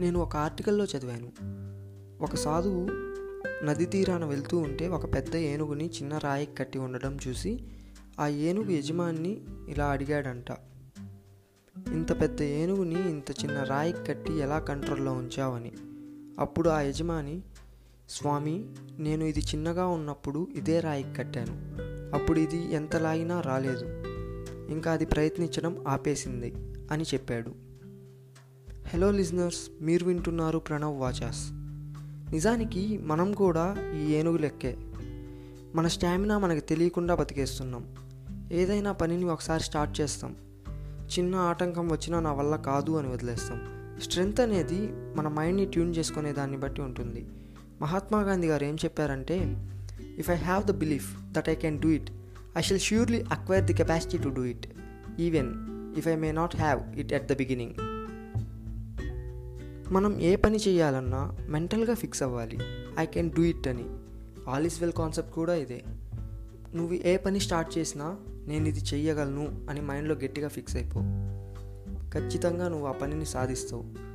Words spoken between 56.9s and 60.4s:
it at the beginning మనం ఏ